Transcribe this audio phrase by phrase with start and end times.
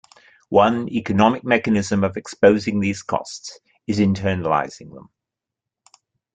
[0.49, 5.11] One economic mechanism of exposing these costs is internalizing them.